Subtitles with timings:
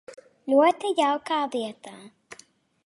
[0.53, 1.95] Ļoti jaukā vietā.